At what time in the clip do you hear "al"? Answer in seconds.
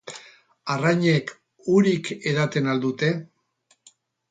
2.75-2.85